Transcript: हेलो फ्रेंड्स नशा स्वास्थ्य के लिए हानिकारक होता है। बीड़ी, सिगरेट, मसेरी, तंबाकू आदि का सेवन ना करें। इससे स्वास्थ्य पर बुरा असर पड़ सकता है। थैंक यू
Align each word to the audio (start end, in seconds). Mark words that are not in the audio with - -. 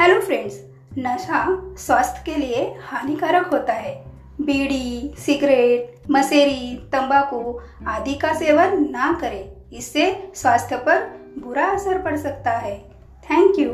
हेलो 0.00 0.20
फ्रेंड्स 0.20 0.58
नशा 0.98 1.38
स्वास्थ्य 1.78 2.22
के 2.26 2.34
लिए 2.34 2.62
हानिकारक 2.82 3.46
होता 3.46 3.72
है। 3.72 3.94
बीड़ी, 4.40 5.14
सिगरेट, 5.18 6.10
मसेरी, 6.10 6.76
तंबाकू 6.92 7.60
आदि 7.86 8.14
का 8.14 8.32
सेवन 8.34 8.86
ना 8.90 9.18
करें। 9.20 9.50
इससे 9.72 10.30
स्वास्थ्य 10.34 10.76
पर 10.76 11.02
बुरा 11.38 11.66
असर 11.66 12.02
पड़ 12.02 12.16
सकता 12.16 12.50
है। 12.50 12.78
थैंक 13.30 13.58
यू 13.58 13.70